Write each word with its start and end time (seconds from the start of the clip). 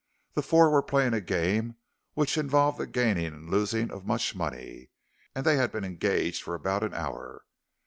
The 0.33 0.41
four 0.41 0.71
were 0.71 0.81
playing 0.81 1.13
a 1.13 1.21
game 1.21 1.75
which 2.15 2.35
involved 2.35 2.79
the 2.79 2.87
gaining 2.87 3.27
and 3.35 3.51
losing 3.51 3.91
of 3.91 4.03
much 4.03 4.33
money, 4.33 4.89
and 5.35 5.45
they 5.45 5.57
had 5.57 5.71
been 5.71 5.83
engaged 5.85 6.41
for 6.41 6.55
about 6.55 6.81
an 6.83 6.95
hour. 6.95 7.43